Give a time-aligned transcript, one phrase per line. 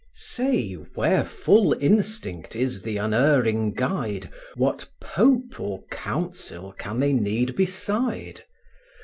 [0.15, 7.55] Say, where full instinct is the unerring guide, What pope or council can they need
[7.55, 8.43] beside?